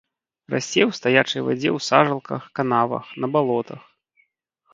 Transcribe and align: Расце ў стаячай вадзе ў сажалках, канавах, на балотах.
Расце 0.53 0.81
ў 0.85 0.91
стаячай 0.99 1.41
вадзе 1.47 1.69
ў 1.77 1.89
сажалках, 1.89 2.41
канавах, 2.61 3.05
на 3.21 3.27
балотах. 3.37 3.81